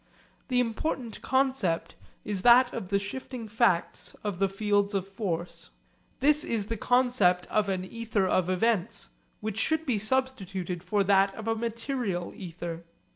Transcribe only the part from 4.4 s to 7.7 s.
fields of force. This is the concept of